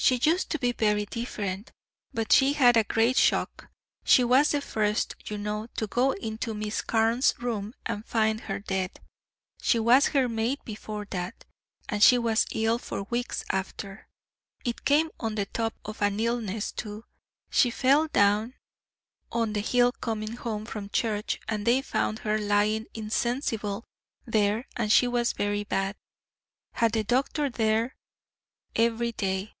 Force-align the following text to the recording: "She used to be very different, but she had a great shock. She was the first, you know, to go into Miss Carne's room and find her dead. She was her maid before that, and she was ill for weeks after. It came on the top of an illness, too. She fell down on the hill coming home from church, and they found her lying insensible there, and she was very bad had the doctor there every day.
"She 0.00 0.20
used 0.22 0.48
to 0.50 0.58
be 0.60 0.70
very 0.72 1.04
different, 1.06 1.72
but 2.14 2.32
she 2.32 2.52
had 2.52 2.76
a 2.78 2.84
great 2.84 3.16
shock. 3.16 3.68
She 4.04 4.22
was 4.24 4.50
the 4.52 4.60
first, 4.62 5.16
you 5.26 5.36
know, 5.36 5.66
to 5.76 5.86
go 5.88 6.12
into 6.12 6.54
Miss 6.54 6.80
Carne's 6.82 7.34
room 7.40 7.74
and 7.84 8.06
find 8.06 8.42
her 8.42 8.58
dead. 8.60 9.00
She 9.60 9.78
was 9.80 10.06
her 10.08 10.26
maid 10.28 10.60
before 10.64 11.04
that, 11.10 11.44
and 11.90 12.00
she 12.02 12.16
was 12.16 12.46
ill 12.52 12.78
for 12.78 13.02
weeks 13.10 13.44
after. 13.50 14.08
It 14.64 14.84
came 14.86 15.10
on 15.20 15.34
the 15.34 15.46
top 15.46 15.74
of 15.84 16.00
an 16.00 16.20
illness, 16.20 16.70
too. 16.72 17.04
She 17.50 17.70
fell 17.72 18.06
down 18.06 18.54
on 19.32 19.52
the 19.52 19.60
hill 19.60 19.90
coming 19.92 20.36
home 20.36 20.64
from 20.64 20.88
church, 20.90 21.38
and 21.48 21.66
they 21.66 21.82
found 21.82 22.20
her 22.20 22.38
lying 22.38 22.86
insensible 22.94 23.84
there, 24.24 24.68
and 24.76 24.90
she 24.92 25.06
was 25.08 25.32
very 25.32 25.64
bad 25.64 25.96
had 26.74 26.92
the 26.92 27.02
doctor 27.04 27.50
there 27.50 27.96
every 28.76 29.10
day. 29.12 29.54